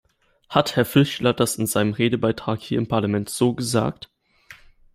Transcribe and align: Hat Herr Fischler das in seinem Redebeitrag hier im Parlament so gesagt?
Hat 0.49 0.75
Herr 0.75 0.85
Fischler 0.85 1.31
das 1.31 1.57
in 1.57 1.67
seinem 1.67 1.93
Redebeitrag 1.93 2.59
hier 2.59 2.79
im 2.79 2.87
Parlament 2.87 3.29
so 3.29 3.53
gesagt? 3.53 4.09